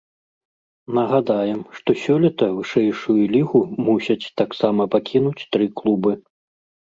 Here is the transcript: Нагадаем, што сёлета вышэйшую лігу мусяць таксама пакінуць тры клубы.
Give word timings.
Нагадаем, 0.99 1.59
што 1.79 1.89
сёлета 2.03 2.45
вышэйшую 2.55 3.17
лігу 3.35 3.61
мусяць 3.89 4.31
таксама 4.43 4.87
пакінуць 4.95 5.47
тры 5.57 5.65
клубы. 5.83 6.11